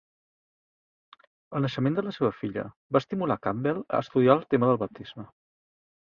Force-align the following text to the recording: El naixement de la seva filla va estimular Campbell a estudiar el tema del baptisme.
El 1.57 1.63
naixement 1.65 1.97
de 1.99 2.03
la 2.07 2.13
seva 2.15 2.31
filla 2.37 2.63
va 2.97 3.01
estimular 3.05 3.37
Campbell 3.47 3.83
a 3.83 3.99
estudiar 4.05 4.37
el 4.39 4.47
tema 4.55 4.71
del 4.71 4.81
baptisme. 4.85 5.27